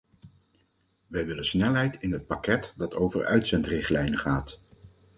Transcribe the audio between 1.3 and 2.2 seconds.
snelheid in